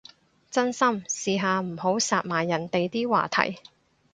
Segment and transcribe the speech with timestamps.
[0.49, 3.59] 真心，試下唔好殺埋人哋啲話題